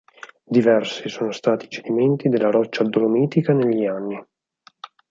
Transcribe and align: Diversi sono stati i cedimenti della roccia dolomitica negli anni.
Diversi 0.49 1.09
sono 1.09 1.29
stati 1.31 1.65
i 1.65 1.69
cedimenti 1.69 2.27
della 2.27 2.49
roccia 2.49 2.81
dolomitica 2.83 3.53
negli 3.53 3.85
anni. 3.85 4.25